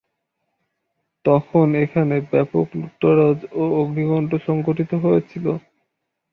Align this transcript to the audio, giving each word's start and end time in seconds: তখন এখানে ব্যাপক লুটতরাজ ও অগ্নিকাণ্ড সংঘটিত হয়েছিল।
তখন 1.25 1.65
এখানে 1.83 2.15
ব্যাপক 2.31 2.67
লুটতরাজ 2.75 3.39
ও 3.53 3.63
অগ্নিকাণ্ড 3.81 4.31
সংঘটিত 4.47 4.91
হয়েছিল। 5.03 5.45